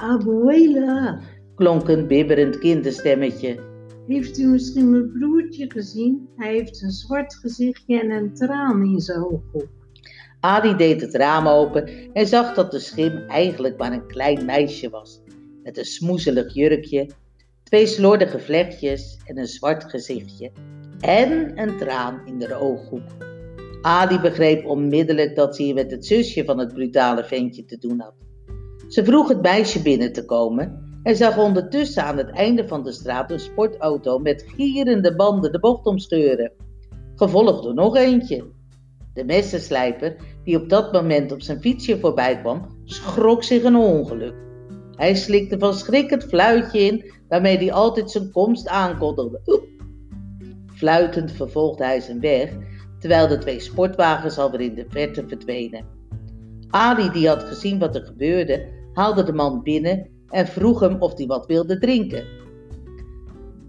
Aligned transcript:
Abuela, 0.00 1.20
klonk 1.54 1.88
een 1.88 2.06
bibberend 2.06 2.58
kinderstemmetje. 2.58 3.58
heeft 4.06 4.38
u 4.38 4.46
misschien 4.46 4.90
mijn 4.90 5.12
broertje 5.12 5.70
gezien? 5.70 6.28
Hij 6.36 6.52
heeft 6.52 6.82
een 6.82 6.90
zwart 6.90 7.34
gezichtje 7.34 8.00
en 8.00 8.10
een 8.10 8.34
traan 8.34 8.84
in 8.84 9.00
zijn 9.00 9.18
ooghoek. 9.18 9.68
Ali 10.40 10.76
deed 10.76 11.00
het 11.00 11.14
raam 11.14 11.46
open 11.46 12.12
en 12.12 12.26
zag 12.26 12.54
dat 12.54 12.70
de 12.70 12.78
schim 12.78 13.12
eigenlijk 13.28 13.78
maar 13.78 13.92
een 13.92 14.06
klein 14.06 14.44
meisje 14.44 14.90
was. 14.90 15.22
Met 15.62 15.78
een 15.78 15.84
smoezelig 15.84 16.54
jurkje, 16.54 17.10
twee 17.62 17.86
slordige 17.86 18.38
vlechtjes 18.38 19.18
en 19.24 19.38
een 19.38 19.46
zwart 19.46 19.84
gezichtje. 19.84 20.50
En 21.00 21.58
een 21.58 21.76
traan 21.76 22.22
in 22.24 22.38
de 22.38 22.54
ooghoek. 22.54 23.08
Ali 23.82 24.20
begreep 24.20 24.66
onmiddellijk 24.66 25.36
dat 25.36 25.56
ze 25.56 25.62
hier 25.62 25.74
met 25.74 25.90
het 25.90 26.06
zusje 26.06 26.44
van 26.44 26.58
het 26.58 26.74
brutale 26.74 27.24
ventje 27.24 27.64
te 27.64 27.78
doen 27.78 28.00
had. 28.00 28.14
Ze 28.90 29.04
vroeg 29.04 29.28
het 29.28 29.42
meisje 29.42 29.82
binnen 29.82 30.12
te 30.12 30.24
komen 30.24 30.98
en 31.02 31.16
zag 31.16 31.38
ondertussen 31.38 32.04
aan 32.04 32.16
het 32.16 32.30
einde 32.30 32.68
van 32.68 32.84
de 32.84 32.92
straat 32.92 33.30
een 33.30 33.40
sportauto 33.40 34.18
met 34.18 34.44
gierende 34.56 35.16
banden 35.16 35.52
de 35.52 35.58
bocht 35.58 35.86
omscheuren. 35.86 36.52
Gevolgd 37.14 37.62
door 37.62 37.74
nog 37.74 37.96
eentje. 37.96 38.44
De 39.14 39.24
messenslijper, 39.24 40.16
die 40.44 40.62
op 40.62 40.68
dat 40.68 40.92
moment 40.92 41.32
op 41.32 41.42
zijn 41.42 41.60
fietsje 41.60 41.98
voorbij 41.98 42.40
kwam, 42.40 42.66
schrok 42.84 43.44
zich 43.44 43.62
een 43.62 43.76
ongeluk. 43.76 44.34
Hij 44.94 45.14
slikte 45.14 45.58
van 45.58 45.74
schrik 45.74 46.10
het 46.10 46.24
fluitje 46.24 46.80
in 46.80 47.12
waarmee 47.28 47.56
hij 47.56 47.72
altijd 47.72 48.10
zijn 48.10 48.30
komst 48.30 48.68
aankondigde. 48.68 49.68
Fluitend 50.74 51.32
vervolgde 51.32 51.84
hij 51.84 52.00
zijn 52.00 52.20
weg, 52.20 52.52
terwijl 52.98 53.28
de 53.28 53.38
twee 53.38 53.60
sportwagens 53.60 54.38
alweer 54.38 54.60
in 54.60 54.74
de 54.74 54.86
verte 54.88 55.24
verdwenen. 55.28 55.84
Ali, 56.70 57.10
die 57.10 57.28
had 57.28 57.42
gezien 57.42 57.78
wat 57.78 57.94
er 57.94 58.02
gebeurde, 58.02 58.78
haalde 59.00 59.22
de 59.22 59.32
man 59.32 59.62
binnen 59.62 60.06
en 60.28 60.46
vroeg 60.46 60.80
hem 60.80 60.96
of 60.98 61.16
hij 61.16 61.26
wat 61.26 61.46
wilde 61.46 61.78
drinken. 61.78 62.24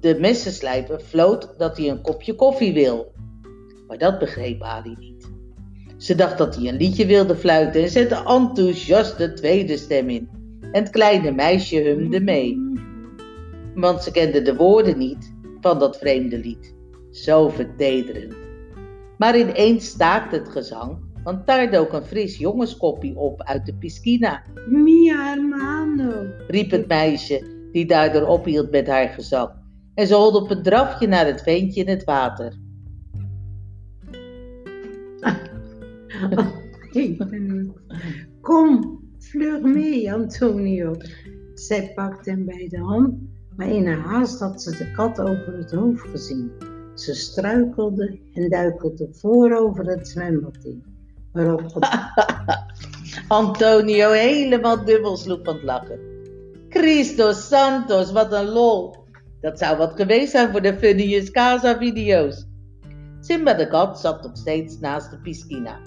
De 0.00 0.16
messenslijper 0.20 1.00
floot 1.00 1.54
dat 1.58 1.76
hij 1.76 1.88
een 1.90 2.02
kopje 2.02 2.34
koffie 2.34 2.72
wil. 2.72 3.12
Maar 3.86 3.98
dat 3.98 4.18
begreep 4.18 4.62
Ali 4.62 4.96
niet. 4.98 5.30
Ze 5.96 6.14
dacht 6.14 6.38
dat 6.38 6.56
hij 6.56 6.68
een 6.68 6.76
liedje 6.76 7.06
wilde 7.06 7.36
fluiten 7.36 7.82
en 7.82 7.88
zette 7.88 8.14
enthousiast 8.14 9.18
de 9.18 9.32
tweede 9.32 9.76
stem 9.76 10.08
in. 10.08 10.28
En 10.60 10.82
het 10.82 10.90
kleine 10.90 11.30
meisje 11.30 11.76
humde 11.76 12.20
mee. 12.20 12.58
Want 13.74 14.02
ze 14.02 14.10
kende 14.10 14.42
de 14.42 14.56
woorden 14.56 14.98
niet 14.98 15.34
van 15.60 15.78
dat 15.78 15.98
vreemde 15.98 16.38
lied. 16.38 16.74
Zo 17.10 17.48
vertederend. 17.48 18.34
Maar 19.18 19.38
ineens 19.38 19.86
staakte 19.86 20.36
het 20.36 20.48
gezang, 20.48 20.98
want 21.24 21.46
daar 21.46 21.70
dook 21.70 21.92
een 21.92 22.04
fris 22.04 22.36
jongenskoppie 22.36 23.16
op 23.16 23.42
uit 23.42 23.66
de 23.66 23.74
piscina. 23.74 24.42
Mia 24.68 25.28
hermano. 25.28 26.26
riep 26.48 26.70
het 26.70 26.88
meisje, 26.88 27.68
die 27.72 27.86
daardoor 27.86 28.26
ophield 28.26 28.70
met 28.70 28.86
haar 28.86 29.08
gezang. 29.08 29.50
En 29.94 30.06
ze 30.06 30.14
holde 30.14 30.38
op 30.38 30.50
een 30.50 30.62
drafje 30.62 31.06
naar 31.06 31.26
het 31.26 31.42
veentje 31.42 31.80
in 31.80 31.88
het 31.88 32.04
water. 32.04 32.52
Kom, 38.40 39.00
vlug 39.18 39.60
mee, 39.62 40.12
Antonio. 40.12 40.96
Zij 41.54 41.92
pakte 41.94 42.30
hem 42.30 42.44
bij 42.44 42.68
de 42.68 42.78
hand, 42.78 43.14
maar 43.56 43.68
in 43.68 43.86
haar 43.86 43.98
haast 43.98 44.40
had 44.40 44.62
ze 44.62 44.70
de 44.70 44.90
kat 44.90 45.20
over 45.20 45.56
het 45.56 45.70
hoofd 45.70 46.08
gezien. 46.08 46.50
Ze 46.94 47.14
struikelde 47.14 48.18
en 48.32 48.48
duikelde 48.48 49.08
voorover 49.12 49.86
het 49.86 50.08
zwembad 50.08 50.64
in. 50.64 50.84
Antonio 53.28 54.10
helemaal 54.10 54.84
dubbel 54.84 55.18
het 55.42 55.62
lachen. 55.62 55.98
Christos 56.68 57.48
Santos, 57.48 58.12
wat 58.12 58.32
een 58.32 58.48
lol. 58.48 58.96
Dat 59.40 59.58
zou 59.58 59.76
wat 59.76 59.92
geweest 59.96 60.30
zijn 60.30 60.50
voor 60.50 60.62
de 60.62 60.74
Funniest 60.74 61.30
Casa 61.30 61.78
video's. 61.78 62.46
Simba 63.20 63.54
de 63.54 63.68
kat 63.68 64.00
zat 64.00 64.22
nog 64.22 64.36
steeds 64.36 64.78
naast 64.78 65.10
de 65.10 65.18
piscina. 65.18 65.80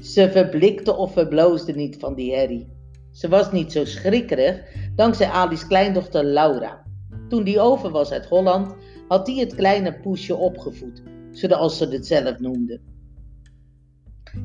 Ze 0.00 0.30
verblikte 0.30 0.96
of 0.96 1.12
verbloosde 1.12 1.72
niet 1.72 1.96
van 1.98 2.14
die 2.14 2.34
herrie. 2.34 2.68
Ze 3.12 3.28
was 3.28 3.52
niet 3.52 3.72
zo 3.72 3.84
schrikkerig 3.84 4.60
dankzij 4.94 5.28
Ali's 5.28 5.66
kleindochter 5.66 6.24
Laura. 6.24 6.82
Toen 7.28 7.44
die 7.44 7.60
over 7.60 7.90
was 7.90 8.10
uit 8.10 8.26
Holland, 8.26 8.74
had 9.08 9.26
die 9.26 9.40
het 9.40 9.54
kleine 9.54 10.00
poesje 10.00 10.36
opgevoed, 10.36 11.02
zoals 11.30 11.76
ze 11.76 11.88
het 11.88 12.06
zelf 12.06 12.38
noemde. 12.38 12.80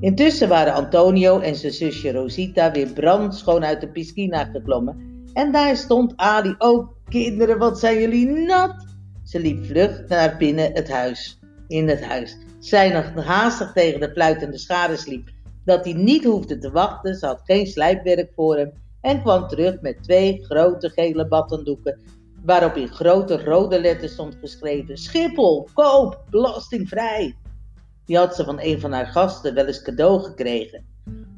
Intussen 0.00 0.48
waren 0.48 0.74
Antonio 0.74 1.38
en 1.40 1.54
zijn 1.54 1.72
zusje 1.72 2.12
Rosita 2.12 2.70
weer 2.70 2.92
brandschoon 2.92 3.64
uit 3.64 3.80
de 3.80 3.88
piscina 3.88 4.44
geklommen. 4.44 5.24
En 5.32 5.52
daar 5.52 5.76
stond 5.76 6.12
Ali 6.16 6.54
ook. 6.58 6.94
Kinderen, 7.08 7.58
wat 7.58 7.78
zijn 7.78 8.00
jullie 8.00 8.26
nat? 8.26 8.86
Ze 9.24 9.40
liep 9.40 9.64
vlug 9.64 10.08
naar 10.08 10.36
binnen 10.36 10.72
het 10.72 10.90
huis. 10.90 11.38
In 11.68 11.88
het 11.88 12.04
huis. 12.04 12.36
Zij 12.58 12.88
nog 12.92 13.24
haastig 13.24 13.72
tegen 13.72 14.00
de 14.00 14.10
fluitende 14.12 14.58
schade 14.58 14.96
sliep. 14.96 15.30
Dat 15.64 15.84
hij 15.84 15.94
niet 15.94 16.24
hoefde 16.24 16.58
te 16.58 16.70
wachten, 16.70 17.14
ze 17.14 17.26
had 17.26 17.40
geen 17.44 17.66
slijpwerk 17.66 18.32
voor 18.34 18.56
hem. 18.56 18.72
En 19.00 19.22
kwam 19.22 19.48
terug 19.48 19.80
met 19.80 20.02
twee 20.02 20.44
grote 20.44 20.90
gele 20.90 21.28
battendoeken. 21.28 22.00
Waarop 22.44 22.76
in 22.76 22.88
grote 22.88 23.44
rode 23.44 23.80
letters 23.80 24.12
stond 24.12 24.36
geschreven: 24.40 24.96
Schiphol, 24.96 25.68
koop, 25.74 26.22
belastingvrij. 26.30 27.34
Die 28.06 28.16
had 28.16 28.34
ze 28.34 28.44
van 28.44 28.60
een 28.60 28.80
van 28.80 28.92
haar 28.92 29.06
gasten 29.06 29.54
wel 29.54 29.66
eens 29.66 29.82
cadeau 29.82 30.22
gekregen. 30.22 30.86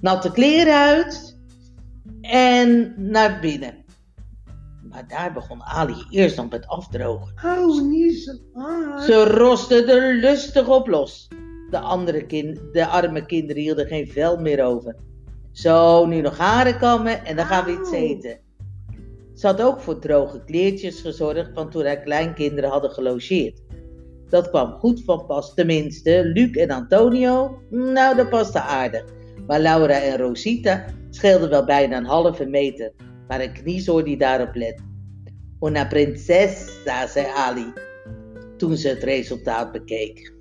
Natte 0.01 0.31
kleren 0.31 0.75
uit 0.75 1.39
en 2.21 2.95
naar 2.97 3.41
binnen. 3.41 3.85
Maar 4.91 5.09
daar 5.09 5.33
begon 5.33 5.63
Ali 5.63 6.05
eerst 6.11 6.37
nog 6.37 6.51
met 6.51 6.67
afdrogen. 6.67 7.35
Oh, 7.45 7.83
niet 7.83 8.19
zo 8.19 8.33
hard. 8.53 9.03
Ze 9.03 9.25
roste 9.25 9.85
er 9.85 10.15
lustig 10.15 10.69
op 10.69 10.87
los. 10.89 11.29
De, 11.71 11.79
andere 11.79 12.27
kind, 12.27 12.61
de 12.73 12.87
arme 12.87 13.27
kinderen 13.27 13.63
hielden 13.63 13.87
geen 13.87 14.09
vel 14.09 14.37
meer 14.37 14.65
over. 14.65 14.97
Zo, 15.53 16.07
nu 16.07 16.21
nog 16.21 16.39
haren 16.39 16.79
kammen 16.79 17.25
en 17.25 17.37
dan 17.37 17.47
gaan 17.47 17.65
we 17.65 17.79
iets 17.81 17.93
eten. 17.93 18.39
Ze 19.35 19.47
had 19.47 19.63
ook 19.63 19.81
voor 19.81 19.99
droge 19.99 20.45
kleertjes 20.45 21.01
gezorgd 21.01 21.51
van 21.55 21.71
toen 21.71 21.85
haar 21.85 22.01
kleinkinderen 22.01 22.71
hadden 22.71 22.91
gelogeerd. 22.91 23.61
Dat 24.29 24.49
kwam 24.49 24.73
goed 24.73 25.05
van 25.05 25.27
pas, 25.27 25.55
tenminste. 25.55 26.25
Luc 26.25 26.51
en 26.51 26.71
Antonio, 26.71 27.63
nou 27.71 28.17
dat 28.17 28.29
paste 28.29 28.61
aardig. 28.61 29.05
Maar 29.47 29.61
Laura 29.61 30.01
en 30.01 30.17
Rosita 30.17 30.85
scheelden 31.11 31.51
wel 31.51 31.65
bijna 31.65 31.97
een 31.97 32.05
halve 32.05 32.47
meter. 32.47 32.93
Maar 33.29 33.41
een 33.41 33.53
kniezoor 33.53 34.05
die 34.05 34.17
daarop 34.17 34.55
let. 34.55 34.81
Una 35.61 35.87
princesa, 35.87 37.07
zei 37.07 37.27
Ali, 37.37 37.73
toen 38.57 38.77
ze 38.77 38.89
het 38.89 39.03
resultaat 39.03 39.73
bekeek. 39.73 40.35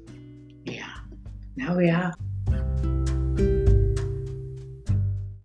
Ja, 0.64 1.04
nou 1.56 1.84
ja, 1.84 2.18